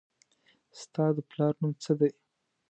ستا 0.79 1.05
د 1.15 1.17
پلار 1.29 1.53
نوم 1.61 1.71
څه 1.83 1.91
دي 1.99 2.09